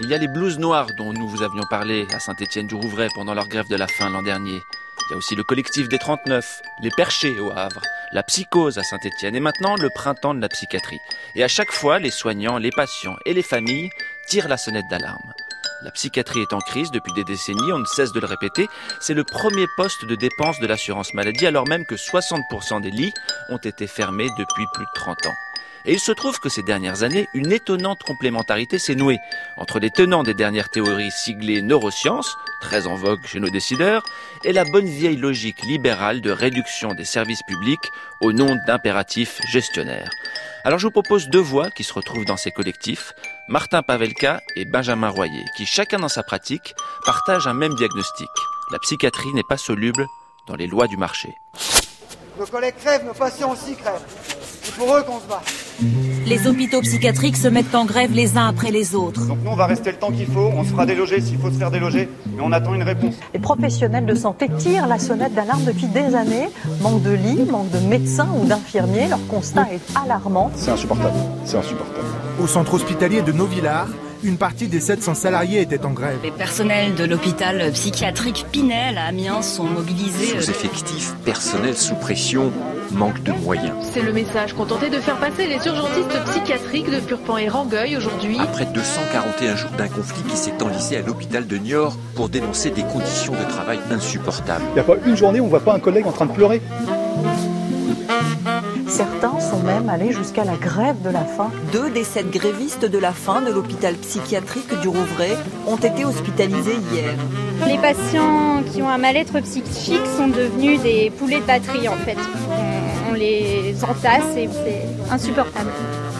Il 0.00 0.08
y 0.08 0.14
a 0.14 0.18
les 0.18 0.28
blouses 0.28 0.58
noires 0.58 0.86
dont 0.96 1.12
nous 1.12 1.28
vous 1.28 1.42
avions 1.42 1.64
parlé 1.68 2.06
à 2.14 2.20
Saint-Étienne-du-Rouvray 2.20 3.08
pendant 3.14 3.34
leur 3.34 3.48
grève 3.48 3.68
de 3.68 3.76
la 3.76 3.86
faim 3.88 4.08
l'an 4.08 4.22
dernier. 4.22 4.58
Il 5.08 5.10
y 5.10 5.14
a 5.14 5.16
aussi 5.16 5.34
le 5.34 5.42
collectif 5.42 5.88
des 5.88 5.98
39, 5.98 6.62
les 6.82 6.90
perchés 6.90 7.38
au 7.40 7.50
Havre, 7.50 7.82
la 8.12 8.22
psychose 8.22 8.78
à 8.78 8.84
Saint-Étienne 8.84 9.34
et 9.34 9.40
maintenant 9.40 9.74
le 9.76 9.90
printemps 9.90 10.34
de 10.34 10.40
la 10.40 10.48
psychiatrie. 10.48 11.00
Et 11.34 11.42
à 11.42 11.48
chaque 11.48 11.72
fois, 11.72 11.98
les 11.98 12.10
soignants, 12.10 12.58
les 12.58 12.70
patients 12.70 13.16
et 13.26 13.34
les 13.34 13.42
familles 13.42 13.90
tirent 14.28 14.48
la 14.48 14.56
sonnette 14.56 14.88
d'alarme. 14.88 15.34
La 15.82 15.92
psychiatrie 15.92 16.40
est 16.40 16.52
en 16.52 16.58
crise 16.58 16.90
depuis 16.90 17.12
des 17.12 17.24
décennies, 17.24 17.72
on 17.72 17.78
ne 17.78 17.84
cesse 17.84 18.12
de 18.12 18.18
le 18.18 18.26
répéter. 18.26 18.68
C'est 19.00 19.14
le 19.14 19.22
premier 19.22 19.66
poste 19.76 20.04
de 20.04 20.16
dépense 20.16 20.58
de 20.58 20.66
l'assurance 20.66 21.14
maladie 21.14 21.46
alors 21.46 21.68
même 21.68 21.86
que 21.86 21.94
60% 21.94 22.80
des 22.80 22.90
lits 22.90 23.12
ont 23.48 23.58
été 23.58 23.86
fermés 23.86 24.28
depuis 24.36 24.66
plus 24.72 24.84
de 24.84 24.90
30 24.94 25.26
ans. 25.26 25.34
Et 25.84 25.94
il 25.94 26.00
se 26.00 26.12
trouve 26.12 26.38
que 26.38 26.48
ces 26.48 26.62
dernières 26.62 27.02
années, 27.02 27.28
une 27.34 27.52
étonnante 27.52 28.02
complémentarité 28.02 28.78
s'est 28.78 28.94
nouée 28.94 29.18
entre 29.56 29.78
les 29.78 29.90
tenants 29.90 30.22
des 30.22 30.34
dernières 30.34 30.68
théories 30.68 31.10
siglées 31.10 31.62
neurosciences, 31.62 32.36
très 32.60 32.86
en 32.86 32.94
vogue 32.94 33.24
chez 33.24 33.40
nos 33.40 33.50
décideurs, 33.50 34.02
et 34.44 34.52
la 34.52 34.64
bonne 34.64 34.86
vieille 34.86 35.16
logique 35.16 35.62
libérale 35.62 36.20
de 36.20 36.30
réduction 36.30 36.94
des 36.94 37.04
services 37.04 37.42
publics 37.46 37.90
au 38.20 38.32
nom 38.32 38.56
d'impératifs 38.66 39.40
gestionnaires. 39.50 40.10
Alors 40.64 40.78
je 40.78 40.86
vous 40.86 40.92
propose 40.92 41.28
deux 41.28 41.38
voix 41.38 41.70
qui 41.70 41.84
se 41.84 41.92
retrouvent 41.92 42.24
dans 42.24 42.36
ces 42.36 42.50
collectifs, 42.50 43.12
Martin 43.48 43.82
Pavelka 43.82 44.40
et 44.56 44.64
Benjamin 44.64 45.08
Royer, 45.08 45.44
qui 45.56 45.64
chacun 45.64 45.98
dans 45.98 46.08
sa 46.08 46.22
pratique 46.22 46.74
partagent 47.06 47.46
un 47.46 47.54
même 47.54 47.74
diagnostic. 47.74 48.28
La 48.70 48.78
psychiatrie 48.80 49.32
n'est 49.32 49.42
pas 49.48 49.56
soluble 49.56 50.06
dans 50.46 50.56
les 50.56 50.66
lois 50.66 50.88
du 50.88 50.96
marché. 50.96 51.28
Nos 52.38 52.46
collègues 52.46 52.76
crèvent, 52.76 53.04
nos 53.04 53.14
patients 53.14 53.52
aussi 53.52 53.76
crèvent. 53.76 54.04
C'est 54.62 54.74
pour 54.74 54.94
eux 54.96 55.02
qu'on 55.02 55.20
se 55.20 55.26
bat. 55.26 55.42
Les 56.26 56.46
hôpitaux 56.46 56.80
psychiatriques 56.80 57.36
se 57.36 57.48
mettent 57.48 57.74
en 57.74 57.84
grève 57.84 58.12
les 58.12 58.36
uns 58.36 58.48
après 58.48 58.70
les 58.70 58.94
autres. 58.94 59.26
Donc 59.26 59.38
nous, 59.44 59.50
on 59.50 59.56
va 59.56 59.66
rester 59.66 59.92
le 59.92 59.96
temps 59.96 60.10
qu'il 60.10 60.26
faut, 60.26 60.50
on 60.54 60.64
se 60.64 60.70
fera 60.70 60.86
déloger 60.86 61.20
s'il 61.20 61.38
faut 61.38 61.50
se 61.50 61.56
faire 61.56 61.70
déloger, 61.70 62.08
mais 62.34 62.42
on 62.42 62.52
attend 62.52 62.74
une 62.74 62.82
réponse. 62.82 63.14
Les 63.32 63.40
professionnels 63.40 64.06
de 64.06 64.14
santé 64.14 64.48
tirent 64.58 64.86
la 64.86 64.98
sonnette 64.98 65.34
d'alarme 65.34 65.64
depuis 65.64 65.86
des 65.86 66.14
années. 66.14 66.48
Manque 66.80 67.02
de 67.02 67.12
lits, 67.12 67.44
manque 67.50 67.70
de 67.70 67.78
médecins 67.78 68.28
ou 68.40 68.46
d'infirmiers, 68.46 69.08
leur 69.08 69.24
constat 69.28 69.66
est 69.72 69.96
alarmant. 69.96 70.50
C'est 70.54 70.70
insupportable, 70.70 71.16
c'est 71.44 71.58
insupportable. 71.58 72.06
Au 72.42 72.46
centre 72.46 72.74
hospitalier 72.74 73.22
de 73.22 73.32
Novillars, 73.32 73.88
une 74.24 74.36
partie 74.36 74.66
des 74.66 74.80
700 74.80 75.14
salariés 75.14 75.60
étaient 75.60 75.84
en 75.86 75.92
grève. 75.92 76.18
Les 76.24 76.30
personnels 76.32 76.94
de 76.94 77.04
l'hôpital 77.04 77.70
psychiatrique 77.72 78.46
Pinel 78.50 78.98
à 78.98 79.06
Amiens 79.06 79.42
sont 79.42 79.64
mobilisés. 79.64 80.40
Sous-effectifs, 80.40 81.14
personnel 81.24 81.76
sous 81.76 81.94
pression, 81.94 82.52
manque 82.92 83.22
de 83.22 83.32
moyens. 83.32 83.74
C'est 83.92 84.02
le 84.02 84.12
message 84.12 84.54
qu'ont 84.54 84.66
tenté 84.66 84.90
de 84.90 84.98
faire 84.98 85.16
passer 85.16 85.46
les 85.46 85.56
urgentistes 85.66 86.24
psychiatriques 86.26 86.90
de 86.90 87.00
Purpan 87.00 87.38
et 87.38 87.48
Rangueil 87.48 87.96
aujourd'hui. 87.96 88.38
Après 88.40 88.66
241 88.66 89.56
jours 89.56 89.70
d'un 89.72 89.88
conflit 89.88 90.22
qui 90.22 90.36
s'est 90.36 90.62
enlisé 90.62 90.96
à 90.96 91.02
l'hôpital 91.02 91.46
de 91.46 91.56
Niort 91.56 91.96
pour 92.14 92.28
dénoncer 92.28 92.70
des 92.70 92.82
conditions 92.82 93.32
de 93.32 93.48
travail 93.48 93.78
insupportables. 93.90 94.64
Il 94.70 94.74
n'y 94.74 94.80
a 94.80 94.84
pas 94.84 94.96
une 95.06 95.16
journée 95.16 95.40
où 95.40 95.44
on 95.44 95.46
ne 95.46 95.50
voit 95.50 95.60
pas 95.60 95.74
un 95.74 95.80
collègue 95.80 96.06
en 96.06 96.12
train 96.12 96.26
de 96.26 96.32
pleurer? 96.32 96.60
Certains 98.88 99.38
sont 99.38 99.60
même 99.60 99.88
allés 99.90 100.12
jusqu'à 100.12 100.44
la 100.44 100.56
grève 100.56 101.02
de 101.02 101.10
la 101.10 101.24
faim. 101.24 101.50
Deux 101.72 101.90
des 101.90 102.04
sept 102.04 102.30
grévistes 102.30 102.86
de 102.86 102.98
la 102.98 103.12
faim 103.12 103.42
de 103.42 103.52
l'hôpital 103.52 103.94
psychiatrique 103.94 104.80
du 104.80 104.88
Rouvray 104.88 105.36
ont 105.66 105.76
été 105.76 106.06
hospitalisés 106.06 106.78
hier. 106.90 107.14
Les 107.66 107.76
patients 107.76 108.62
qui 108.72 108.80
ont 108.80 108.88
un 108.88 108.98
mal-être 108.98 109.38
psychique 109.40 110.06
sont 110.16 110.28
devenus 110.28 110.80
des 110.80 111.10
poulets 111.10 111.40
de 111.40 111.44
batterie 111.46 111.88
en 111.88 111.96
fait. 111.96 112.16
On, 112.50 113.10
on 113.10 113.14
les 113.14 113.74
entasse 113.84 114.36
et 114.36 114.48
c'est 114.48 115.12
insupportable. 115.12 115.70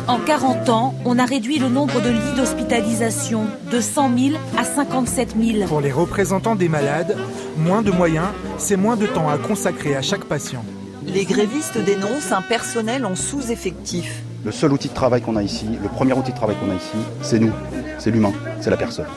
En 0.06 0.18
40 0.18 0.68
ans, 0.68 0.94
on 1.04 1.18
a 1.18 1.24
réduit 1.24 1.58
le 1.58 1.68
nombre 1.68 2.00
de 2.00 2.10
lits 2.10 2.36
d'hospitalisation 2.36 3.46
de 3.70 3.80
100 3.80 4.18
000 4.18 4.36
à 4.58 4.64
57 4.64 5.34
000. 5.40 5.66
Pour 5.68 5.80
les 5.80 5.92
représentants 5.92 6.54
des 6.54 6.68
malades, 6.68 7.16
moins 7.56 7.82
de 7.82 7.90
moyens, 7.90 8.28
c'est 8.58 8.76
moins 8.76 8.96
de 8.96 9.06
temps 9.06 9.28
à 9.28 9.38
consacrer 9.38 9.96
à 9.96 10.02
chaque 10.02 10.24
patient. 10.24 10.64
Les 11.18 11.24
grévistes 11.24 11.78
dénoncent 11.84 12.30
un 12.30 12.42
personnel 12.42 13.04
en 13.04 13.16
sous-effectif. 13.16 14.22
Le 14.44 14.52
seul 14.52 14.72
outil 14.72 14.88
de 14.88 14.94
travail 14.94 15.20
qu'on 15.20 15.34
a 15.34 15.42
ici, 15.42 15.66
le 15.82 15.88
premier 15.88 16.12
outil 16.12 16.30
de 16.30 16.36
travail 16.36 16.54
qu'on 16.60 16.70
a 16.70 16.76
ici, 16.76 16.96
c'est 17.22 17.40
nous, 17.40 17.50
c'est 17.98 18.12
l'humain, 18.12 18.32
c'est 18.60 18.70
la 18.70 18.76
personne. 18.76 19.08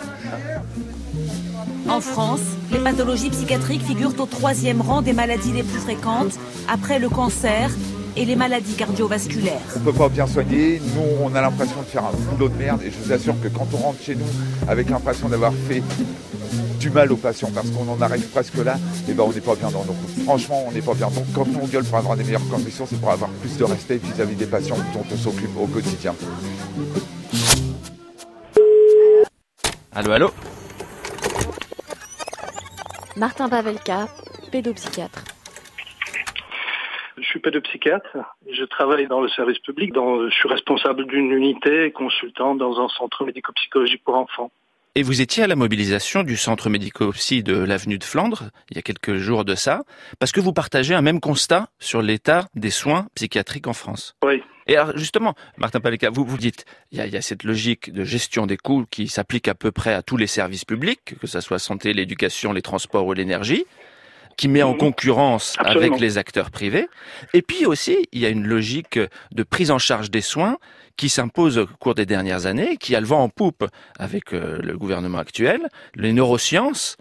En 1.88 2.02
France, 2.02 2.40
les 2.72 2.80
pathologies 2.80 3.30
psychiatriques 3.30 3.84
figurent 3.84 4.20
au 4.20 4.26
troisième 4.26 4.82
rang 4.82 5.04
des 5.04 5.14
maladies 5.14 5.54
les 5.54 5.62
plus 5.62 5.78
fréquentes, 5.78 6.40
après 6.68 6.98
le 6.98 7.08
cancer 7.08 7.70
et 8.18 8.26
les 8.26 8.36
maladies 8.36 8.74
cardiovasculaires. 8.74 9.62
On 9.76 9.82
peut 9.82 9.94
pas 9.94 10.10
bien 10.10 10.26
soigner, 10.26 10.82
nous 10.96 11.04
on 11.24 11.36
a 11.36 11.42
l'impression 11.42 11.82
de 11.82 11.86
faire 11.86 12.06
un 12.06 12.32
boulot 12.32 12.50
de 12.50 12.58
merde 12.58 12.82
et 12.82 12.90
je 12.90 12.98
vous 12.98 13.14
assure 13.14 13.40
que 13.40 13.48
quand 13.48 13.68
on 13.76 13.78
rentre 13.78 14.02
chez 14.02 14.16
nous 14.16 14.26
avec 14.68 14.90
l'impression 14.90 15.30
d'avoir 15.30 15.54
fait 15.70 15.84
du 16.82 16.90
mal 16.90 17.12
aux 17.12 17.18
patients 17.18 17.52
parce 17.54 17.70
qu'on 17.70 17.88
en 17.88 18.02
arrive 18.02 18.28
presque 18.32 18.58
là, 18.58 18.76
et 19.08 19.14
ben 19.14 19.24
on 19.24 19.32
n'est 19.32 19.40
pas 19.40 19.56
bien 19.56 19.70
dans 19.70 19.86
nos 19.86 19.94
coups. 19.94 20.24
Franchement, 20.24 20.64
on 20.68 20.72
n'est 20.72 20.82
pas 20.82 20.96
bien. 20.96 21.10
Donc 21.12 21.26
quand 21.36 21.46
on 21.62 21.68
gueule 21.68 21.84
pour 21.84 21.98
avoir 21.98 22.18
des 22.18 22.24
meilleures 22.24 22.50
conditions, 22.50 22.88
c'est 22.88 23.00
pour 23.00 23.12
avoir 23.12 23.30
plus 23.42 23.56
de 23.56 23.64
respect 23.64 23.98
vis-à-vis 23.98 24.36
des 24.36 24.48
patients 24.48 24.78
dont 24.94 25.06
on 25.12 25.16
s'occupe 25.16 25.56
au 25.58 25.68
quotidien. 25.68 26.16
Allô, 29.94 30.12
allô 30.12 30.30
Martin 33.16 33.48
Pavelka, 33.48 34.08
pédopsychiatre. 34.52 35.24
Je 37.18 37.24
suis 37.24 37.40
pédopsychiatre. 37.40 38.18
Je 38.52 38.64
travaille 38.64 39.08
dans 39.08 39.22
le 39.22 39.30
service 39.30 39.60
public. 39.60 39.94
Dans, 39.94 40.28
je 40.28 40.34
suis 40.34 40.50
responsable 40.50 41.06
d'une 41.06 41.32
unité 41.32 41.92
consultant 41.92 42.56
dans 42.56 42.80
un 42.80 42.90
centre 42.90 43.24
médico-psychologique 43.24 44.04
pour 44.04 44.16
enfants. 44.16 44.50
Et 44.94 45.04
vous 45.04 45.22
étiez 45.22 45.44
à 45.44 45.48
la 45.48 45.56
mobilisation 45.56 46.22
du 46.22 46.36
centre 46.36 46.70
médico-psy 46.70 47.44
de 47.44 47.56
l'avenue 47.56 47.98
de 47.98 48.04
Flandre, 48.04 48.50
il 48.70 48.76
y 48.76 48.78
a 48.78 48.82
quelques 48.82 49.16
jours 49.16 49.46
de 49.46 49.56
ça, 49.56 49.84
parce 50.20 50.34
que 50.34 50.42
vous 50.42 50.52
partagez 50.52 50.94
un 50.94 51.02
même 51.02 51.22
constat 51.22 51.70
sur 51.80 52.02
l'état 52.02 52.50
des 52.56 52.72
soins 52.72 53.08
psychiatriques 53.16 53.68
en 53.68 53.74
France. 53.74 54.18
Oui. 54.26 54.44
Et 54.68 54.76
alors 54.76 54.98
justement, 54.98 55.34
Martin 55.58 55.80
Paleka, 55.80 56.10
vous 56.10 56.26
vous 56.26 56.38
dites, 56.38 56.66
il 56.92 56.98
y, 56.98 57.02
a, 57.02 57.08
il 57.08 57.14
y 57.14 57.16
a 57.16 57.22
cette 57.22 57.46
logique 57.46 57.94
de 57.94 58.04
gestion 58.04 58.46
des 58.46 58.58
coûts 58.58 58.86
qui 58.92 59.08
s'applique 59.08 59.48
à 59.48 59.56
peu 59.56 59.72
près 59.72 59.94
à 59.94 60.02
tous 60.02 60.18
les 60.18 60.28
services 60.28 60.66
publics, 60.66 61.16
que 61.22 61.26
ce 61.26 61.40
soit 61.40 61.58
santé, 61.58 61.94
l'éducation, 61.94 62.52
les 62.52 62.62
transports 62.62 63.06
ou 63.06 63.14
l'énergie 63.14 63.64
qui 64.38 64.48
met 64.48 64.64
en 64.64 64.74
concurrence 64.74 65.56
Absolument. 65.60 65.88
avec 65.88 66.02
les 66.02 66.18
acteurs 66.18 66.52
privés. 66.52 66.88
Et 67.34 67.42
puis 67.42 67.66
aussi, 67.66 67.98
il 68.12 68.22
y 68.22 68.26
a 68.26 68.30
une 68.30 68.48
logique 68.48 69.00
de 69.32 69.44
prise 69.44 69.72
en 69.72 69.80
charge 69.80 70.12
des 70.12 70.22
soins 70.22 70.58
qui 70.98 71.10
s'impose 71.10 71.58
au 71.58 71.68
cours 71.80 71.96
des 71.96 72.06
dernières 72.06 72.46
années, 72.46 72.78
qui 72.78 72.96
a 72.96 73.00
le 73.00 73.06
vent 73.06 73.24
en 73.24 73.30
poupe 73.30 73.66
avec 73.98 74.34
euh, 74.34 74.60
le 74.62 74.78
gouvernement 74.78 75.18
actuel, 75.18 75.62
les 75.96 76.14
neurosciences. 76.14 76.98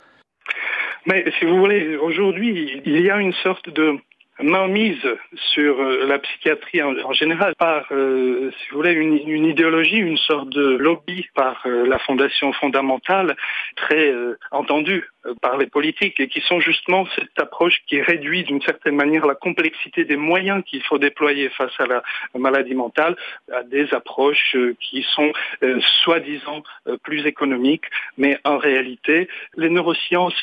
Mais 1.07 1.25
si 1.39 1.45
vous 1.45 1.59
voulez, 1.59 1.97
aujourd'hui, 1.97 2.81
il 2.85 3.01
y 3.01 3.11
a 3.11 3.19
une 3.19 3.33
sorte 3.33 3.69
de 3.71 3.99
mainmise 4.43 5.07
sur 5.53 5.81
euh, 5.81 6.07
la 6.07 6.19
psychiatrie 6.19 6.83
en, 6.83 6.95
en 7.05 7.13
général 7.13 7.55
par, 7.57 7.87
euh, 7.91 8.51
si 8.51 8.71
vous 8.71 8.79
voulez, 8.79 8.93
une, 8.93 9.17
une, 9.29 9.45
idéologie, 9.45 9.99
une 9.99 10.17
sorte 10.17 10.49
de 10.51 10.77
lobby 10.77 11.27
par 11.35 11.63
euh, 11.67 11.87
la 11.87 11.99
Fondation 11.99 12.53
fondamentale, 12.53 13.37
très 13.77 14.11
euh, 14.11 14.39
entendue 14.51 15.05
par 15.41 15.59
les 15.59 15.67
politiques 15.67 16.19
et 16.21 16.29
qui 16.29 16.41
sont 16.41 16.61
justement 16.61 17.07
cette 17.15 17.39
approche 17.39 17.81
qui 17.87 18.01
réduit 18.01 18.45
d'une 18.45 18.63
certaine 18.63 18.97
manière 18.97 19.27
la 19.27 19.35
complexité 19.35 20.05
des 20.05 20.17
moyens 20.17 20.63
qu'il 20.65 20.83
faut 20.83 20.99
déployer 20.99 21.49
face 21.51 21.73
à 21.79 21.87
la 21.87 22.03
maladie 22.35 22.75
mentale 22.75 23.17
à 23.53 23.63
des 23.63 23.93
approches 23.93 24.55
euh, 24.55 24.75
qui 24.81 25.05
sont 25.15 25.33
euh, 25.63 25.81
soi-disant 26.03 26.63
euh, 26.87 26.97
plus 27.03 27.27
économiques, 27.27 27.85
mais 28.17 28.39
en 28.45 28.59
réalité, 28.59 29.29
les 29.57 29.69
neurosciences, 29.69 30.35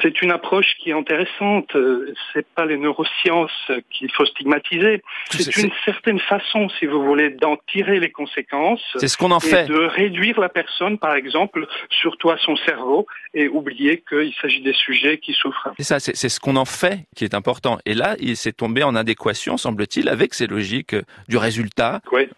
c'est 0.00 0.22
une 0.22 0.30
approche 0.30 0.74
qui 0.78 0.90
est 0.90 0.92
intéressante. 0.92 1.74
Euh, 1.74 2.14
C'est 2.32 2.46
pas 2.46 2.66
les 2.66 2.76
neurosciences 2.76 3.70
qu'il 3.90 4.10
faut 4.12 4.26
stigmatiser. 4.26 5.02
C'est 5.30 5.56
une 5.56 5.70
certaine 5.84 6.20
façon, 6.20 6.68
si 6.78 6.86
vous 6.86 7.02
voulez, 7.02 7.30
d'en 7.30 7.56
tirer 7.68 8.00
les 8.00 8.10
conséquences. 8.10 8.84
C'est 8.96 9.08
ce 9.08 9.16
qu'on 9.16 9.30
en 9.30 9.40
fait. 9.40 9.66
De 9.66 9.74
réduire 9.74 10.40
la 10.40 10.48
personne, 10.48 10.98
par 10.98 11.14
exemple, 11.14 11.66
surtout 11.90 12.30
à 12.30 12.38
son 12.38 12.56
cerveau, 12.56 13.06
et 13.34 13.48
oublier 13.64 14.02
qu'il 14.06 14.34
s'agit 14.40 14.60
des 14.60 14.74
sujets 14.74 15.18
qui 15.18 15.32
souffrent. 15.32 15.70
C'est 15.78 15.84
ça, 15.84 15.98
c'est 15.98 16.28
ce 16.28 16.38
qu'on 16.38 16.56
en 16.56 16.66
fait 16.66 17.00
qui 17.16 17.24
est 17.24 17.34
important. 17.34 17.78
Et 17.86 17.94
là, 17.94 18.16
il 18.20 18.36
s'est 18.36 18.52
tombé 18.52 18.82
en 18.82 18.94
adéquation, 18.94 19.56
semble-t-il, 19.56 20.08
avec 20.08 20.34
ces 20.34 20.46
logiques 20.46 20.96
du 21.28 21.36
résultat. 21.38 22.00
Oui. 22.12 22.28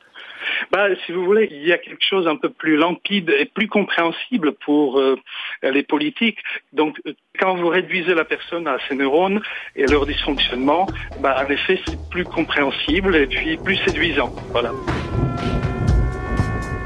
Bah, 0.71 0.87
si 1.05 1.13
vous 1.13 1.25
voulez, 1.25 1.49
il 1.51 1.67
y 1.67 1.73
a 1.73 1.79
quelque 1.79 2.05
chose 2.09 2.29
un 2.29 2.37
peu 2.37 2.49
plus 2.49 2.77
limpide 2.77 3.35
et 3.37 3.47
plus 3.47 3.67
compréhensible 3.69 4.53
pour 4.65 5.01
euh, 5.01 5.17
les 5.63 5.83
politiques. 5.83 6.39
Donc, 6.73 7.01
quand 7.39 7.57
vous 7.57 7.69
réduisez 7.69 8.15
la 8.15 8.25
personne 8.25 8.69
à 8.69 8.79
ses 8.89 8.95
neurones 8.95 9.41
et 9.75 9.87
leur 9.87 10.07
dysfonctionnement, 10.07 10.87
bah, 11.21 11.45
en 11.45 11.51
effet, 11.51 11.81
c'est 11.87 11.99
plus 12.11 12.25
compréhensible 12.25 13.17
et 13.17 13.27
puis 13.27 13.57
plus 13.57 13.77
séduisant. 13.85 14.33
Voilà. 14.51 14.71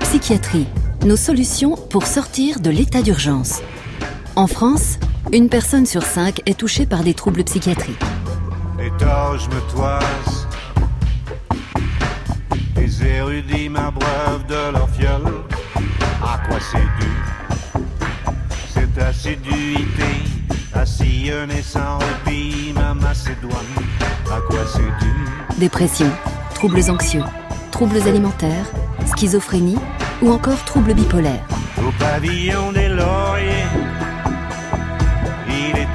Psychiatrie. 0.01 0.67
Nos 1.07 1.17
solutions 1.17 1.77
pour 1.91 2.05
sortir 2.05 2.61
de 2.61 2.71
l'état 2.71 3.03
d'urgence. 3.03 3.63
En 4.37 4.47
France, 4.47 4.99
une 5.33 5.49
personne 5.49 5.87
sur 5.87 6.03
cinq 6.03 6.41
est 6.47 6.59
touchée 6.59 6.87
par 6.87 7.03
des 7.03 7.15
troubles 7.15 7.45
psychiatriques. 7.45 8.01
Tard, 8.99 9.39
je 9.39 9.49
me 9.49 9.61
toise 9.73 10.47
érudits 13.03 13.69
m'abreuvent 13.69 14.47
de 14.49 14.73
leur 14.73 14.89
fiole. 14.91 15.43
À 16.23 16.39
quoi 16.47 16.59
c'est 16.61 16.79
dû? 16.79 17.11
Cette 18.73 18.99
assiduité 18.99 20.05
à 20.75 20.85
sillonner 20.87 21.63
sans 21.63 21.99
répit 21.99 22.73
ma 22.75 22.95
Macédoine. 22.95 23.55
À 24.31 24.41
quoi 24.49 24.61
c'est 24.73 25.05
dû? 25.05 25.59
Dépression, 25.59 26.11
troubles 26.55 26.91
anxieux, 26.91 27.25
troubles 27.71 28.03
alimentaires, 28.09 28.67
schizophrénie 29.17 29.79
ou 30.23 30.31
encore 30.31 30.63
troubles 30.65 30.95
bipolaires. 30.95 31.47
Au 31.79 31.91
pavillon 31.99 32.73
des 32.73 32.89
lauriers, 32.89 33.67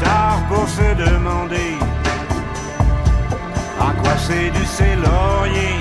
tard 0.03 0.39
pour 0.49 0.67
se 0.67 0.87
demander 0.95 1.77
à 3.79 3.91
quoi 4.01 4.11
c'est 4.17 4.49
dû 4.51 4.65
ces 4.65 4.95
lauriers, 4.95 5.79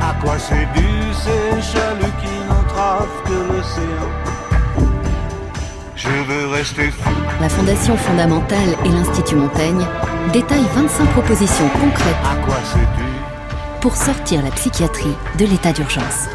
à 0.00 0.14
quoi 0.22 0.38
c'est 0.38 0.66
dû 0.74 0.88
ces 1.12 1.62
chaluts 1.62 2.16
qui 2.20 2.34
n'entravent 2.48 3.22
que 3.24 3.52
l'océan. 3.52 4.10
Je 5.94 6.08
veux 6.08 6.48
rester 6.48 6.90
fou. 6.90 7.10
La 7.40 7.48
Fondation 7.48 7.96
fondamentale 7.96 8.76
et 8.84 8.88
l'Institut 8.88 9.36
Montaigne 9.36 9.84
détaillent 10.32 10.68
25 10.74 11.06
propositions 11.10 11.68
concrètes 11.80 12.16
À 12.24 12.36
quoi 12.44 12.56
c'est 12.64 13.02
dû 13.02 13.06
pour 13.80 13.94
sortir 13.94 14.42
la 14.42 14.50
psychiatrie 14.50 15.14
de 15.38 15.44
l'état 15.46 15.72
d'urgence. 15.72 16.26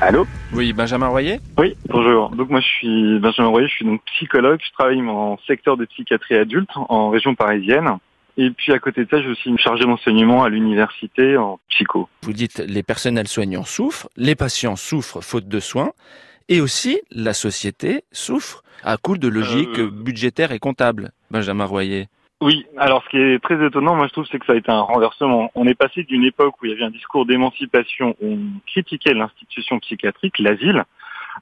Allô? 0.00 0.26
Oui, 0.52 0.72
Benjamin 0.72 1.08
Royer 1.08 1.38
Oui, 1.58 1.76
bonjour. 1.88 2.30
Donc 2.30 2.50
moi 2.50 2.60
je 2.60 2.66
suis 2.66 3.18
Benjamin 3.20 3.48
Royer, 3.48 3.68
je 3.68 3.74
suis 3.74 3.84
donc 3.84 4.00
psychologue, 4.16 4.58
je 4.66 4.72
travaille 4.72 5.00
en 5.02 5.38
secteur 5.46 5.76
de 5.76 5.84
psychiatrie 5.84 6.34
adulte 6.36 6.70
en 6.74 7.10
région 7.10 7.34
parisienne. 7.34 7.88
Et 8.36 8.50
puis 8.50 8.72
à 8.72 8.78
côté 8.78 9.04
de 9.04 9.10
ça, 9.10 9.22
je 9.22 9.32
suis 9.34 9.56
chargé 9.58 9.84
d'enseignement 9.84 10.42
à 10.42 10.48
l'université 10.48 11.36
en 11.36 11.60
psycho. 11.68 12.08
Vous 12.22 12.32
dites 12.32 12.58
les 12.66 12.82
personnels 12.82 13.28
soignants 13.28 13.64
souffrent, 13.64 14.08
les 14.16 14.34
patients 14.34 14.76
souffrent 14.76 15.20
faute 15.20 15.46
de 15.48 15.60
soins, 15.60 15.92
et 16.48 16.60
aussi 16.60 17.00
la 17.10 17.32
société 17.34 18.02
souffre 18.12 18.62
à 18.82 18.96
coup 18.96 19.18
de 19.18 19.28
logique 19.28 19.78
Euh, 19.78 19.90
budgétaire 19.90 20.52
et 20.52 20.58
comptable. 20.58 21.12
Benjamin 21.30 21.64
Royer. 21.64 22.08
Oui, 22.42 22.64
alors 22.78 23.04
ce 23.04 23.10
qui 23.10 23.18
est 23.18 23.38
très 23.42 23.62
étonnant, 23.64 23.96
moi 23.96 24.06
je 24.06 24.12
trouve, 24.12 24.26
c'est 24.30 24.38
que 24.38 24.46
ça 24.46 24.54
a 24.54 24.56
été 24.56 24.72
un 24.72 24.80
renversement. 24.80 25.50
On 25.54 25.66
est 25.66 25.74
passé 25.74 26.04
d'une 26.04 26.24
époque 26.24 26.54
où 26.60 26.64
il 26.64 26.70
y 26.70 26.74
avait 26.74 26.84
un 26.84 26.90
discours 26.90 27.26
d'émancipation, 27.26 28.16
où 28.22 28.32
on 28.32 28.60
critiquait 28.66 29.12
l'institution 29.12 29.78
psychiatrique, 29.78 30.38
l'asile, 30.38 30.84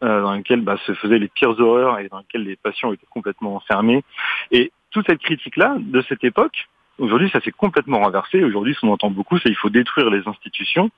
euh, 0.03 0.23
dans 0.23 0.35
lequel 0.35 0.61
bah, 0.63 0.77
se 0.87 0.95
faisaient 0.95 1.21
les 1.21 1.29
pires 1.29 1.59
horreurs 1.61 2.01
et 2.01 2.09
dans 2.09 2.19
lequel 2.19 2.43
les 2.43 2.57
patients 2.57 2.93
étaient 2.93 3.07
complètement 3.11 3.55
enfermés. 3.55 4.03
Et 4.51 4.73
toute 4.91 5.07
cette 5.07 5.21
critique-là, 5.21 5.77
de 5.79 6.03
cette 6.09 6.25
époque, 6.25 6.67
aujourd'hui 6.99 7.31
ça 7.31 7.41
s'est 7.43 7.53
complètement 7.53 8.01
renversé. 8.01 8.43
Aujourd'hui, 8.43 8.75
ce 8.75 8.81
qu'on 8.81 8.91
entend 8.91 9.11
beaucoup, 9.11 9.39
c'est 9.39 9.51
qu'il 9.51 9.57
faut 9.57 9.71
détruire 9.71 10.11
les 10.11 10.27
institutions. 10.27 10.91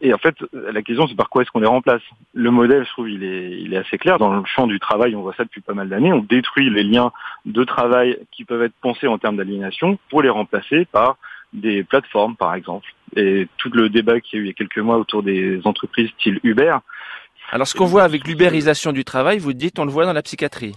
Et 0.00 0.14
en 0.14 0.18
fait, 0.18 0.36
la 0.52 0.82
question, 0.82 1.08
c'est 1.08 1.16
par 1.16 1.28
quoi 1.28 1.42
est-ce 1.42 1.50
qu'on 1.50 1.60
les 1.60 1.66
remplace? 1.66 2.02
Le 2.32 2.50
modèle, 2.50 2.84
je 2.84 2.90
trouve, 2.90 3.10
il 3.10 3.24
est, 3.24 3.60
il 3.60 3.74
est 3.74 3.78
assez 3.78 3.98
clair. 3.98 4.18
Dans 4.18 4.32
le 4.32 4.44
champ 4.44 4.66
du 4.66 4.78
travail, 4.78 5.16
on 5.16 5.22
voit 5.22 5.34
ça 5.34 5.44
depuis 5.44 5.60
pas 5.60 5.74
mal 5.74 5.88
d'années. 5.88 6.12
On 6.12 6.20
détruit 6.20 6.70
les 6.70 6.84
liens 6.84 7.10
de 7.46 7.64
travail 7.64 8.18
qui 8.30 8.44
peuvent 8.44 8.62
être 8.62 8.74
pensés 8.80 9.08
en 9.08 9.18
termes 9.18 9.36
d'aliénation 9.36 9.98
pour 10.08 10.22
les 10.22 10.28
remplacer 10.28 10.84
par 10.84 11.16
des 11.52 11.82
plateformes, 11.82 12.36
par 12.36 12.54
exemple. 12.54 12.86
Et 13.16 13.48
tout 13.56 13.70
le 13.72 13.88
débat 13.88 14.20
qu'il 14.20 14.38
y 14.38 14.40
a 14.40 14.42
eu 14.42 14.44
il 14.44 14.48
y 14.48 14.50
a 14.50 14.54
quelques 14.54 14.78
mois 14.78 14.98
autour 14.98 15.22
des 15.22 15.60
entreprises 15.64 16.10
style 16.10 16.38
Uber, 16.44 16.76
Alors 17.50 17.66
ce 17.66 17.74
qu'on 17.74 17.86
voit 17.86 18.02
avec 18.02 18.26
l'ubérisation 18.26 18.92
du 18.92 19.04
travail, 19.04 19.38
vous 19.38 19.54
dites 19.54 19.78
on 19.78 19.84
le 19.84 19.90
voit 19.90 20.04
dans 20.04 20.12
la 20.12 20.22
psychiatrie. 20.22 20.74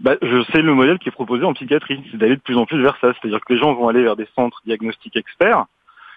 bah, 0.00 0.16
je 0.22 0.42
sais 0.52 0.62
le 0.62 0.74
modèle 0.74 0.98
qui 0.98 1.08
est 1.08 1.12
proposé 1.12 1.44
en 1.44 1.52
psychiatrie, 1.52 2.02
c'est 2.10 2.16
d'aller 2.16 2.36
de 2.36 2.40
plus 2.40 2.56
en 2.56 2.66
plus 2.66 2.80
vers 2.80 2.96
ça. 3.00 3.12
C'est-à-dire 3.12 3.40
que 3.40 3.52
les 3.52 3.58
gens 3.58 3.74
vont 3.74 3.88
aller 3.88 4.02
vers 4.02 4.16
des 4.16 4.26
centres 4.34 4.60
diagnostiques 4.64 5.16
experts 5.16 5.66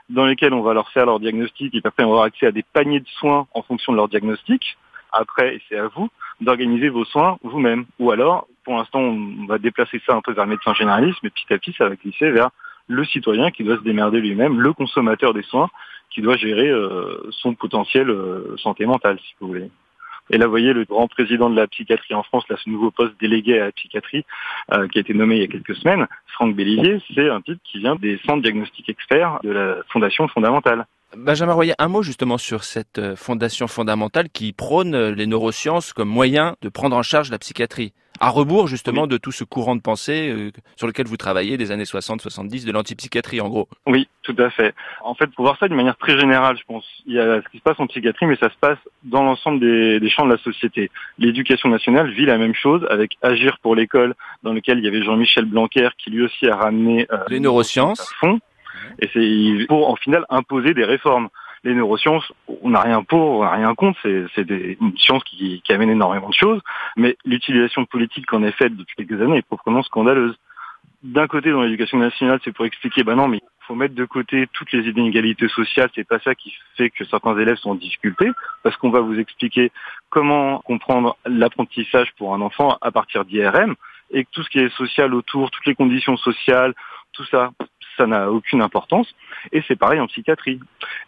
dans 0.09 0.25
lesquels 0.25 0.53
on 0.53 0.61
va 0.61 0.73
leur 0.73 0.89
faire 0.89 1.05
leur 1.05 1.19
diagnostic 1.19 1.73
et 1.73 1.81
après 1.83 2.03
on 2.03 2.07
va 2.07 2.13
avoir 2.13 2.25
accès 2.25 2.47
à 2.47 2.51
des 2.51 2.63
paniers 2.63 2.99
de 2.99 3.07
soins 3.07 3.47
en 3.53 3.61
fonction 3.61 3.91
de 3.91 3.97
leur 3.97 4.07
diagnostic. 4.07 4.77
Après, 5.11 5.59
c'est 5.69 5.77
à 5.77 5.87
vous 5.87 6.09
d'organiser 6.41 6.89
vos 6.89 7.05
soins 7.05 7.37
vous-même. 7.43 7.85
Ou 7.99 8.11
alors, 8.11 8.47
pour 8.65 8.75
l'instant, 8.75 8.99
on 8.99 9.45
va 9.45 9.57
déplacer 9.57 10.01
ça 10.05 10.13
un 10.13 10.21
peu 10.21 10.33
vers 10.33 10.45
le 10.45 10.51
médecin 10.51 10.73
généraliste, 10.73 11.19
mais 11.23 11.29
petit 11.29 11.53
à 11.53 11.57
petit, 11.57 11.73
ça 11.77 11.87
va 11.87 11.95
glisser 11.95 12.31
vers 12.31 12.49
le 12.87 13.05
citoyen 13.05 13.51
qui 13.51 13.63
doit 13.63 13.77
se 13.77 13.83
démerder 13.83 14.19
lui-même, 14.19 14.59
le 14.59 14.73
consommateur 14.73 15.33
des 15.33 15.43
soins 15.43 15.69
qui 16.09 16.21
doit 16.21 16.37
gérer 16.37 16.69
euh, 16.69 17.29
son 17.31 17.55
potentiel 17.55 18.09
euh, 18.09 18.55
santé 18.57 18.85
mentale, 18.85 19.19
si 19.19 19.33
vous 19.39 19.47
voulez. 19.47 19.69
Et 20.31 20.37
là, 20.37 20.45
vous 20.45 20.51
voyez, 20.51 20.73
le 20.73 20.85
grand 20.85 21.07
président 21.07 21.49
de 21.49 21.55
la 21.55 21.67
psychiatrie 21.67 22.13
en 22.13 22.23
France, 22.23 22.45
là, 22.49 22.55
ce 22.63 22.69
nouveau 22.69 22.91
poste 22.91 23.13
délégué 23.19 23.59
à 23.59 23.65
la 23.65 23.71
psychiatrie, 23.71 24.25
euh, 24.73 24.87
qui 24.87 24.97
a 24.97 25.01
été 25.01 25.13
nommé 25.13 25.35
il 25.35 25.41
y 25.41 25.45
a 25.45 25.47
quelques 25.47 25.75
semaines, 25.75 26.07
Franck 26.33 26.55
Bellivier, 26.55 26.99
c'est 27.13 27.29
un 27.29 27.41
titre 27.41 27.61
qui 27.63 27.79
vient 27.79 27.95
des 27.95 28.19
centres 28.25 28.41
diagnostiques 28.41 28.89
experts 28.89 29.39
de 29.43 29.51
la 29.51 29.77
Fondation 29.89 30.27
fondamentale. 30.27 30.85
Benjamin 31.15 31.53
Royer, 31.53 31.73
un 31.79 31.87
mot 31.87 32.01
justement 32.01 32.37
sur 32.37 32.63
cette 32.63 32.97
euh, 32.97 33.15
fondation 33.15 33.67
fondamentale 33.67 34.29
qui 34.29 34.51
prône 34.51 34.95
euh, 34.95 35.11
les 35.11 35.27
neurosciences 35.27 35.93
comme 35.93 36.09
moyen 36.09 36.55
de 36.61 36.69
prendre 36.69 36.95
en 36.95 37.03
charge 37.03 37.31
la 37.31 37.39
psychiatrie. 37.39 37.93
À 38.19 38.29
rebours 38.29 38.67
justement 38.67 39.07
de 39.07 39.17
tout 39.17 39.31
ce 39.31 39.43
courant 39.43 39.75
de 39.75 39.81
pensée 39.81 40.29
euh, 40.31 40.51
sur 40.77 40.87
lequel 40.87 41.05
vous 41.05 41.17
travaillez 41.17 41.57
des 41.57 41.71
années 41.71 41.83
60-70 41.83 42.65
de 42.65 42.71
l'antipsychiatrie 42.71 43.41
en 43.41 43.49
gros. 43.49 43.67
Oui, 43.85 44.07
tout 44.23 44.35
à 44.37 44.49
fait. 44.49 44.73
En 45.03 45.15
fait, 45.15 45.27
pour 45.27 45.45
voir 45.45 45.57
ça 45.59 45.67
d'une 45.67 45.77
manière 45.77 45.97
très 45.97 46.17
générale, 46.17 46.57
je 46.57 46.63
pense, 46.65 46.85
il 47.05 47.13
y 47.15 47.19
a 47.19 47.41
ce 47.41 47.49
qui 47.49 47.57
se 47.57 47.63
passe 47.63 47.79
en 47.79 47.87
psychiatrie, 47.87 48.25
mais 48.25 48.37
ça 48.37 48.49
se 48.49 48.57
passe 48.59 48.77
dans 49.03 49.23
l'ensemble 49.23 49.59
des, 49.59 49.99
des 49.99 50.09
champs 50.09 50.25
de 50.25 50.31
la 50.31 50.37
société. 50.39 50.89
L'éducation 51.19 51.69
nationale 51.69 52.09
vit 52.11 52.25
la 52.25 52.37
même 52.37 52.55
chose 52.55 52.85
avec 52.89 53.17
Agir 53.21 53.57
pour 53.61 53.75
l'école, 53.75 54.15
dans 54.43 54.53
lequel 54.53 54.79
il 54.79 54.85
y 54.85 54.87
avait 54.87 55.03
Jean-Michel 55.03 55.45
Blanquer 55.45 55.89
qui 55.97 56.09
lui 56.09 56.23
aussi 56.23 56.47
a 56.47 56.55
ramené 56.55 57.07
euh, 57.11 57.17
Les 57.29 57.39
neurosciences. 57.39 58.01
à 58.01 58.15
fond. 58.19 58.39
Et 58.99 59.09
c'est 59.13 59.65
pour 59.67 59.89
en 59.89 59.95
final 59.95 60.25
imposer 60.29 60.73
des 60.73 60.85
réformes. 60.85 61.29
Les 61.65 61.73
neurosciences, 61.73 62.31
on 62.61 62.69
n'a 62.69 62.81
rien 62.81 63.03
pour, 63.03 63.39
on 63.39 63.43
n'a 63.43 63.51
rien 63.51 63.73
contre, 63.73 63.99
c'est, 64.03 64.49
une 64.49 64.97
science 64.97 65.23
qui, 65.23 65.61
qui 65.63 65.73
amène 65.73 65.89
énormément 65.89 66.29
de 66.29 66.33
choses, 66.35 66.61
mais 66.95 67.17
l'utilisation 67.25 67.85
politique 67.85 68.27
qu'en 68.27 68.43
est 68.43 68.51
faite 68.51 68.75
depuis 68.75 68.95
quelques 68.95 69.19
années 69.19 69.37
est 69.37 69.45
proprement 69.45 69.81
scandaleuse. 69.81 70.37
D'un 71.01 71.25
côté, 71.25 71.51
dans 71.51 71.63
l'éducation 71.63 71.97
nationale, 71.97 72.39
c'est 72.43 72.51
pour 72.51 72.65
expliquer, 72.65 73.03
bah 73.03 73.15
non, 73.15 73.27
mais 73.27 73.37
il 73.37 73.65
faut 73.65 73.73
mettre 73.73 73.95
de 73.95 74.05
côté 74.05 74.47
toutes 74.53 74.71
les 74.73 74.87
inégalités 74.87 75.47
sociales, 75.47 75.89
c'est 75.95 76.07
pas 76.07 76.19
ça 76.19 76.35
qui 76.35 76.53
fait 76.77 76.91
que 76.91 77.03
certains 77.03 77.35
élèves 77.35 77.57
sont 77.57 77.71
en 77.71 77.75
difficulté, 77.75 78.29
parce 78.61 78.77
qu'on 78.77 78.91
va 78.91 78.99
vous 78.99 79.17
expliquer 79.17 79.71
comment 80.09 80.59
comprendre 80.59 81.17
l'apprentissage 81.25 82.11
pour 82.17 82.35
un 82.35 82.41
enfant 82.41 82.77
à 82.81 82.91
partir 82.91 83.25
d'IRM, 83.25 83.73
et 84.11 84.23
que 84.23 84.29
tout 84.31 84.43
ce 84.43 84.49
qui 84.49 84.59
est 84.59 84.69
social 84.77 85.15
autour, 85.15 85.49
toutes 85.49 85.65
les 85.65 85.73
conditions 85.73 86.15
sociales, 86.15 86.75
tout 87.11 87.25
ça, 87.25 87.49
ça 87.97 88.07
n'a 88.07 88.31
aucune 88.31 88.61
importance. 88.61 89.07
Et 89.51 89.63
c'est 89.67 89.75
pareil 89.75 89.99
en 89.99 90.07
psychiatrie. 90.07 90.59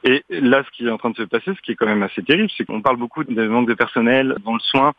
Et 0.03 0.23
là, 0.29 0.63
ce 0.63 0.71
qui 0.75 0.87
est 0.87 0.91
en 0.91 0.97
train 0.97 1.09
de 1.09 1.17
se 1.17 1.23
passer, 1.23 1.53
ce 1.53 1.61
qui 1.61 1.71
est 1.71 1.75
quand 1.75 1.85
même 1.85 2.03
assez 2.03 2.23
terrible, 2.23 2.49
c'est 2.55 2.65
qu'on 2.65 2.81
parle 2.81 2.97
beaucoup 2.97 3.23
de 3.23 3.47
manque 3.47 3.67
de 3.67 3.73
personnel 3.73 4.35
dans 4.43 4.53
le 4.53 4.59
soin, 4.59 4.93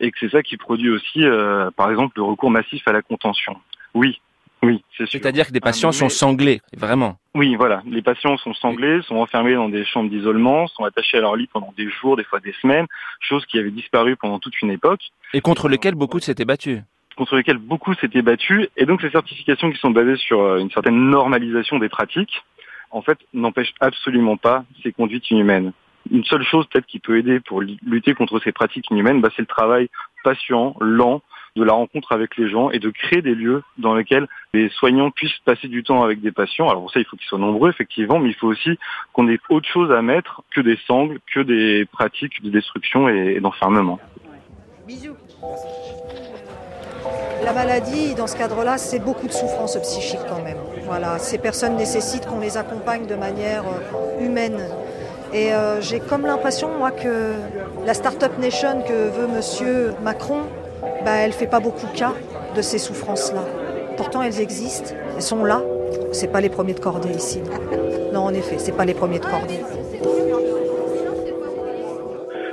et 0.00 0.10
que 0.10 0.18
c'est 0.20 0.30
ça 0.30 0.42
qui 0.42 0.56
produit 0.56 0.90
aussi, 0.90 1.24
euh, 1.24 1.70
par 1.70 1.90
exemple, 1.90 2.14
le 2.16 2.22
recours 2.22 2.50
massif 2.50 2.86
à 2.86 2.92
la 2.92 3.02
contention. 3.02 3.56
Oui, 3.94 4.20
oui, 4.62 4.82
c'est 4.96 5.06
sûr. 5.06 5.20
C'est-à-dire 5.20 5.46
que 5.46 5.52
des 5.52 5.58
un 5.58 5.60
patients 5.60 5.92
sont 5.92 6.08
sanglés, 6.08 6.60
vraiment. 6.76 7.18
oui, 7.34 7.54
voilà. 7.56 7.82
Les 7.86 8.02
patients 8.02 8.36
sont 8.38 8.54
sanglés, 8.54 9.00
sont 9.02 9.16
enfermés 9.16 9.54
dans 9.54 9.68
des 9.68 9.84
chambres 9.84 10.10
d'isolement, 10.10 10.66
sont 10.68 10.84
attachés 10.84 11.18
à 11.18 11.20
leur 11.20 11.36
lit 11.36 11.48
pendant 11.52 11.72
des 11.76 11.88
jours, 11.90 12.16
des 12.16 12.24
fois 12.24 12.40
des 12.40 12.54
semaines, 12.60 12.86
chose 13.20 13.44
qui 13.46 13.58
avait 13.58 13.70
disparu 13.70 14.16
pendant 14.16 14.38
toute 14.38 14.60
une 14.62 14.70
époque, 14.70 15.00
Et 15.34 15.40
contre 15.40 15.68
lesquels 15.68 15.94
beaucoup 15.94 16.18
s'étaient 16.18 16.44
battus. 16.44 16.80
Contre 17.16 17.36
lesquelles 17.36 17.58
beaucoup 17.58 17.94
s'étaient 17.94 18.22
battus. 18.22 18.68
Et 18.76 18.86
donc 18.86 19.00
ces 19.00 19.10
certifications 19.10 19.70
qui 19.70 19.78
sont 19.78 19.90
basées 19.90 20.16
sur 20.16 20.40
euh, 20.40 20.58
une 20.58 20.70
certaine 20.70 21.10
normalisation 21.10 21.78
des 21.78 21.88
pratiques, 21.88 22.42
en 22.90 23.02
fait, 23.02 23.18
n'empêchent 23.34 23.74
absolument 23.80 24.36
pas 24.36 24.64
ces 24.82 24.92
conduites 24.92 25.30
inhumaines. 25.30 25.72
Une 26.10 26.24
seule 26.24 26.44
chose 26.44 26.66
peut-être 26.68 26.86
qui 26.86 27.00
peut 27.00 27.18
aider 27.18 27.40
pour 27.40 27.60
lutter 27.60 28.14
contre 28.14 28.38
ces 28.38 28.52
pratiques 28.52 28.88
inhumaines, 28.90 29.20
bah, 29.20 29.30
c'est 29.34 29.42
le 29.42 29.46
travail 29.46 29.88
patient, 30.22 30.76
lent, 30.80 31.20
de 31.56 31.64
la 31.64 31.72
rencontre 31.72 32.12
avec 32.12 32.36
les 32.36 32.48
gens 32.48 32.70
et 32.70 32.78
de 32.78 32.90
créer 32.90 33.22
des 33.22 33.34
lieux 33.34 33.62
dans 33.78 33.94
lesquels 33.94 34.28
les 34.52 34.68
soignants 34.68 35.10
puissent 35.10 35.38
passer 35.44 35.68
du 35.68 35.82
temps 35.82 36.04
avec 36.04 36.20
des 36.20 36.30
patients. 36.30 36.68
Alors 36.68 36.82
pour 36.82 36.92
ça, 36.92 37.00
il 37.00 37.06
faut 37.06 37.16
qu'ils 37.16 37.26
soient 37.26 37.38
nombreux, 37.38 37.70
effectivement, 37.70 38.18
mais 38.18 38.28
il 38.28 38.34
faut 38.34 38.48
aussi 38.48 38.78
qu'on 39.12 39.28
ait 39.28 39.40
autre 39.48 39.68
chose 39.68 39.90
à 39.90 40.02
mettre 40.02 40.42
que 40.54 40.60
des 40.60 40.78
sangles, 40.86 41.18
que 41.34 41.40
des 41.40 41.86
pratiques 41.86 42.42
de 42.42 42.50
destruction 42.50 43.08
et, 43.08 43.36
et 43.36 43.40
d'enfermement. 43.40 43.98
Bisous. 44.86 45.16
La 47.46 47.52
maladie, 47.52 48.16
dans 48.16 48.26
ce 48.26 48.36
cadre-là, 48.36 48.76
c'est 48.76 48.98
beaucoup 48.98 49.28
de 49.28 49.32
souffrance 49.32 49.78
psychique 49.78 50.18
quand 50.28 50.42
même. 50.42 50.56
Voilà, 50.82 51.20
ces 51.20 51.38
personnes 51.38 51.76
nécessitent 51.76 52.26
qu'on 52.26 52.40
les 52.40 52.56
accompagne 52.56 53.06
de 53.06 53.14
manière 53.14 53.62
euh, 53.62 54.20
humaine. 54.20 54.58
Et 55.32 55.54
euh, 55.54 55.80
j'ai 55.80 56.00
comme 56.00 56.26
l'impression, 56.26 56.76
moi, 56.76 56.90
que 56.90 57.34
la 57.86 57.94
Startup 57.94 58.36
Nation 58.40 58.82
que 58.82 58.92
veut 58.92 59.28
Monsieur 59.28 59.94
Macron, 60.02 60.40
bah, 61.04 61.18
elle 61.18 61.30
fait 61.30 61.46
pas 61.46 61.60
beaucoup 61.60 61.86
cas 61.94 62.14
de 62.56 62.62
ces 62.62 62.78
souffrances-là. 62.78 63.44
Pourtant, 63.96 64.22
elles 64.22 64.40
existent, 64.40 64.96
elles 65.14 65.22
sont 65.22 65.44
là. 65.44 65.62
C'est 66.10 66.32
pas 66.32 66.40
les 66.40 66.50
premiers 66.50 66.74
de 66.74 66.80
cordée 66.80 67.10
ici. 67.10 67.40
Non, 68.12 68.22
en 68.22 68.34
effet, 68.34 68.58
c'est 68.58 68.76
pas 68.76 68.84
les 68.84 68.94
premiers 68.94 69.20
de 69.20 69.26
cordée. 69.26 69.60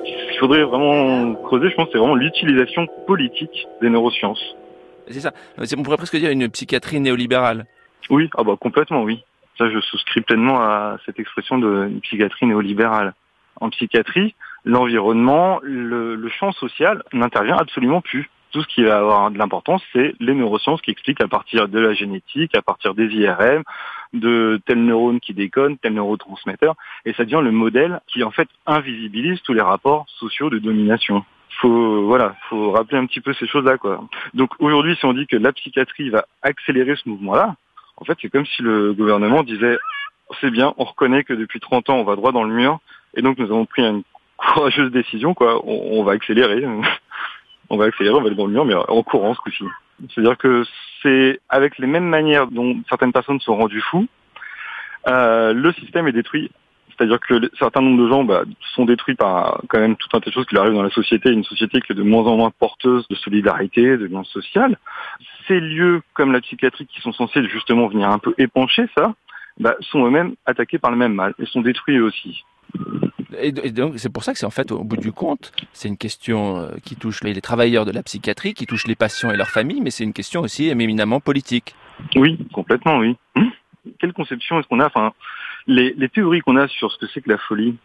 Ce 0.06 0.30
qu'il 0.30 0.40
faudrait 0.40 0.66
vraiment 0.66 1.34
creuser, 1.34 1.72
je 1.72 1.76
pense, 1.76 1.88
c'est 1.92 1.98
vraiment 1.98 2.14
l'utilisation 2.14 2.86
politique 3.08 3.68
des 3.82 3.90
neurosciences. 3.90 4.56
C'est 5.08 5.20
ça. 5.20 5.34
C'est- 5.64 5.78
On 5.78 5.84
pourrait 5.84 5.98
presque 5.98 6.16
dire 6.18 6.32
une 6.32 6.50
psychiatrie 6.50 7.00
néolibérale. 7.00 7.66
Oui, 8.10 8.30
ah 8.38 8.44
bah 8.44 8.56
complètement, 8.60 9.04
oui. 9.04 9.24
Ça, 9.58 9.70
je 9.70 9.80
souscris 9.80 10.22
pleinement 10.22 10.62
à 10.62 10.98
cette 11.06 11.20
expression 11.20 11.58
de 11.58 11.92
psychiatrie 12.02 12.48
néolibérale. 12.48 13.14
En 13.62 13.70
psychiatrie, 13.70 14.34
l'environnement, 14.66 15.60
le, 15.62 16.16
le 16.16 16.30
champ 16.30 16.52
social 16.54 17.04
n'intervient 17.14 17.58
absolument 17.58 18.02
plus 18.02 18.30
tout 18.54 18.62
ce 18.62 18.68
qui 18.68 18.84
va 18.84 19.00
avoir 19.00 19.32
de 19.32 19.38
l'importance, 19.38 19.82
c'est 19.92 20.14
les 20.20 20.36
neurosciences 20.36 20.80
qui 20.82 20.92
expliquent 20.92 21.22
à 21.22 21.28
partir 21.28 21.68
de 21.68 21.80
la 21.80 21.94
génétique, 21.94 22.56
à 22.56 22.62
partir 22.62 22.94
des 22.94 23.08
IRM, 23.08 23.64
de 24.14 24.62
tel 24.68 24.84
neurone 24.86 25.20
qui 25.20 25.34
déconne, 25.34 25.78
tel 25.80 25.94
neurotransmetteur, 25.96 26.76
et 27.06 27.14
ça 27.14 27.26
devient 27.26 27.42
le 27.44 27.52
modèle 27.52 28.00
qui 28.08 28.24
en 28.24 28.30
fait 28.30 28.48
invisibilise 28.68 29.42
tous 29.42 29.54
les 29.54 29.62
rapports 29.62 30.06
sociaux 30.20 30.52
de 30.52 30.60
domination. 30.60 31.26
Faut 31.60 32.06
voilà, 32.06 32.36
faut 32.50 32.72
rappeler 32.72 32.98
un 32.98 33.06
petit 33.06 33.22
peu 33.22 33.34
ces 33.34 33.48
choses-là 33.48 33.78
quoi. 33.78 34.04
Donc 34.34 34.52
aujourd'hui, 34.60 34.96
si 34.96 35.06
on 35.06 35.14
dit 35.14 35.28
que 35.28 35.38
la 35.38 35.54
psychiatrie 35.54 36.10
va 36.10 36.26
accélérer 36.42 36.96
ce 36.96 37.08
mouvement-là, 37.10 37.56
en 37.98 38.06
fait, 38.06 38.18
c'est 38.22 38.30
comme 38.30 38.46
si 38.46 38.62
le 38.62 38.94
gouvernement 38.94 39.44
disait 39.44 39.78
c'est 40.42 40.50
bien, 40.50 40.74
on 40.78 40.84
reconnaît 40.84 41.24
que 41.24 41.34
depuis 41.34 41.60
30 41.60 41.90
ans, 41.90 41.98
on 41.98 42.04
va 42.04 42.16
droit 42.16 42.32
dans 42.32 42.44
le 42.44 42.54
mur, 42.54 42.80
et 43.16 43.22
donc 43.22 43.38
nous 43.38 43.46
avons 43.46 43.66
pris 43.66 43.84
une 43.84 44.04
courageuse 44.38 44.92
décision 44.92 45.34
quoi, 45.34 45.66
on, 45.66 46.04
va 46.04 46.14
accélérer. 46.14 46.66
on 47.70 47.78
va 47.78 47.86
accélérer, 47.86 48.16
on 48.16 48.22
va 48.22 48.28
aller 48.28 48.36
dans 48.36 48.48
le 48.48 48.54
mur, 48.54 48.66
mais 48.66 48.76
en 48.76 49.04
courant 49.04 49.34
ce 49.34 49.40
coup-ci. 49.40 49.66
C'est-à-dire 50.10 50.38
que 50.38 50.64
c'est 51.02 51.40
avec 51.50 51.78
les 51.78 51.88
mêmes 51.88 52.08
manières 52.08 52.48
dont 52.48 52.82
certaines 52.90 53.14
personnes 53.14 53.40
sont 53.40 53.56
rendues 53.56 53.82
fous, 53.82 54.08
euh, 55.08 55.54
le 55.54 55.72
système 55.74 56.08
est 56.08 56.14
détruit. 56.14 56.52
C'est-à-dire 56.96 57.20
que 57.20 57.50
certains 57.58 57.82
nombres 57.82 58.04
de 58.04 58.10
gens 58.10 58.24
bah, 58.24 58.44
sont 58.76 58.86
détruits 58.86 59.16
par 59.16 59.62
quand 59.70 59.80
même 59.80 59.96
tout 59.96 60.08
un 60.14 60.20
tas 60.20 60.30
de 60.30 60.34
choses 60.34 60.46
qui 60.46 60.56
leur 60.56 60.64
arrivent 60.64 60.76
dans 60.76 60.84
la 60.84 60.90
société, 60.90 61.32
une 61.32 61.44
société 61.44 61.82
qui 61.82 61.94
est 61.94 61.96
de 61.96 62.04
moins 62.04 62.24
en 62.24 62.38
moins 62.38 62.52
porteuse 62.52 63.08
de 63.08 63.16
solidarité, 63.16 63.98
de 63.98 64.06
lien 64.06 64.24
social. 64.24 64.78
Ces 65.48 65.60
lieux 65.60 66.02
comme 66.14 66.32
la 66.32 66.42
psychiatrie 66.42 66.86
qui 66.86 67.02
sont 67.02 67.14
censés 67.14 67.48
justement 67.50 67.88
venir 67.88 68.10
un 68.10 68.20
peu 68.20 68.34
épancher 68.38 68.86
ça, 68.96 69.14
bah, 69.60 69.76
sont 69.82 70.06
eux-mêmes 70.06 70.36
attaqués 70.46 70.80
par 70.80 70.92
le 70.92 70.98
même 70.98 71.14
mal 71.14 71.34
et 71.40 71.46
sont 71.46 71.62
détruits 71.62 71.98
eux 71.98 72.06
aussi. 72.06 72.44
Et, 73.40 73.52
donc 73.52 73.94
c'est 73.98 74.12
pour 74.12 74.24
ça 74.24 74.34
que 74.34 74.40
c'est 74.40 74.46
en 74.46 74.52
fait 74.52 74.72
au 74.72 74.84
bout 74.84 74.98
du 74.98 75.12
compte, 75.12 75.52
c'est 75.74 75.88
une 75.88 75.98
question 75.98 76.58
euh, 76.58 76.72
qui 76.86 76.96
touche 76.96 77.24
les, 77.24 77.40
travailleurs 77.42 77.86
de 77.86 77.92
la 77.92 78.04
psychiatrie, 78.04 78.54
qui 78.54 78.66
touche 78.66 78.86
les 78.88 78.96
patients 78.96 79.32
et 79.32 79.38
leurs 79.38 79.50
familles, 79.50 79.82
mais 79.82 79.90
c'est 79.90 80.04
une 80.04 80.14
question 80.14 80.42
aussi 80.42 80.70
éminemment 80.70 81.20
politique. 81.20 81.76
Oui, 82.16 82.38
complètement, 82.54 82.98
oui. 82.98 83.16
Quelle 84.00 84.14
conception 84.14 84.60
est-ce 84.60 84.68
qu'on 84.68 84.80
a? 84.80 84.88
Enfin, 84.88 85.14
les, 85.68 86.10
théories 86.10 86.42
qu'on 86.42 86.58
a 86.58 86.68
sur 86.68 86.92
ce 86.92 86.98
que 86.98 87.08
c'est 87.08 87.22
que 87.22 87.30
la 87.30 87.38
folie, 87.38 87.76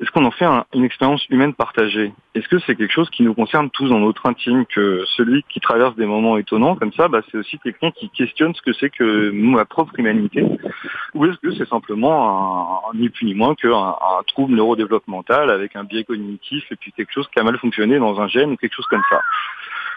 est-ce 0.00 0.10
qu'on 0.10 0.24
en 0.24 0.32
fait 0.32 0.46
une 0.74 0.84
expérience 0.84 1.24
humaine 1.28 1.54
partagée? 1.54 2.12
Est-ce 2.34 2.48
que 2.48 2.58
c'est 2.60 2.74
quelque 2.74 2.92
chose 2.92 3.08
qui 3.10 3.22
nous 3.22 3.34
concerne 3.34 3.70
tous 3.70 3.88
dans 3.88 4.00
notre 4.00 4.26
intime 4.26 4.66
que 4.66 5.04
celui 5.16 5.44
qui 5.44 5.60
traverse 5.60 5.94
des 5.94 6.06
moments 6.06 6.36
étonnants 6.38 6.74
comme 6.74 6.92
ça, 6.92 7.06
bah, 7.06 7.20
c'est 7.30 7.38
aussi 7.38 7.58
quelqu'un 7.60 7.92
qui 7.92 8.10
questionne 8.10 8.52
ce 8.54 8.62
que 8.62 8.72
c'est 8.72 8.90
que 8.90 9.30
ma 9.30 9.64
propre 9.64 9.92
humanité? 9.98 10.44
Ou 11.14 11.26
est-ce 11.26 11.36
que 11.36 11.52
c'est 11.52 11.68
simplement 11.68 12.88
un, 12.90 12.96
ni 12.96 13.10
plus 13.10 13.26
ni 13.26 13.34
moins 13.34 13.54
qu'un 13.54 13.72
un 13.72 14.22
trouble 14.26 14.54
neurodéveloppemental 14.54 15.50
avec 15.50 15.76
un 15.76 15.84
biais 15.84 16.04
cognitif 16.04 16.64
et 16.72 16.76
puis 16.76 16.90
quelque 16.92 17.12
chose 17.12 17.28
qui 17.32 17.38
a 17.38 17.44
mal 17.44 17.58
fonctionné 17.58 17.98
dans 17.98 18.20
un 18.20 18.26
gène 18.26 18.52
ou 18.52 18.56
quelque 18.56 18.74
chose 18.74 18.86
comme 18.86 19.04
ça? 19.08 19.20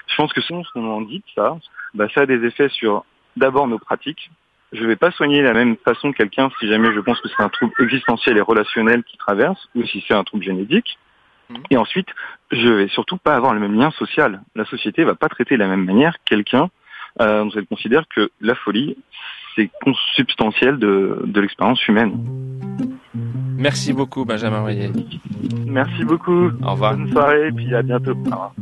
Je 0.08 0.16
pense 0.16 0.34
que 0.34 0.42
ce 0.42 0.54
qu'on 0.74 0.88
en 0.88 1.02
dit 1.02 1.24
ça, 1.34 1.58
bah, 1.96 2.08
ça 2.14 2.22
a 2.22 2.26
des 2.28 2.46
effets 2.46 2.70
sur 2.70 3.04
d'abord 3.38 3.68
nos 3.68 3.80
pratiques, 3.80 4.30
je 4.76 4.84
ne 4.84 4.88
vais 4.88 4.96
pas 4.96 5.12
soigner 5.12 5.40
de 5.40 5.48
la 5.48 5.54
même 5.54 5.76
façon 5.78 6.12
quelqu'un 6.12 6.50
si 6.60 6.68
jamais 6.68 6.94
je 6.94 7.00
pense 7.00 7.20
que 7.22 7.30
c'est 7.30 7.42
un 7.42 7.50
trouble 7.50 7.74
existentiel 7.80 8.38
et 8.38 8.42
relationnel 8.42 9.04
qui 9.04 9.18
traverse 9.18 9.70
ou 9.76 9.84
si 9.84 10.04
c'est 10.08 10.14
un 10.14 10.24
trouble 10.24 10.44
génétique. 10.44 10.98
Mhm. 11.50 11.64
Et 11.72 11.78
ensuite, 11.78 12.08
je 12.52 12.68
vais 12.68 12.88
surtout 12.88 13.18
pas 13.18 13.36
avoir 13.36 13.54
le 13.54 13.60
même 13.60 13.80
lien 13.80 13.92
social. 13.92 14.42
La 14.56 14.66
société 14.66 15.04
va 15.04 15.16
pas 15.16 15.30
traiter 15.30 15.56
de 15.56 15.60
la 15.60 15.68
même 15.68 15.86
manière 15.86 16.16
quelqu'un 16.26 16.70
euh, 17.22 17.44
dont 17.44 17.52
elle 17.56 17.68
considère 17.68 18.06
que 18.14 18.30
la 18.42 18.56
folie, 18.56 18.98
c'est 19.56 19.70
consubstantiel 19.84 20.78
de, 20.80 21.22
de 21.24 21.42
l'expérience 21.42 21.88
humaine. 21.88 22.20
Merci 23.58 23.94
beaucoup, 23.94 24.26
Benjamin 24.26 24.66
Merci 25.66 26.04
beaucoup. 26.04 26.50
Au 26.62 26.72
revoir. 26.72 26.98
Bonne 26.98 27.12
soirée, 27.12 27.52
puis 27.52 27.74
à 27.74 27.82
bientôt. 27.82 28.12
Au 28.12 28.16
revoir. 28.16 28.54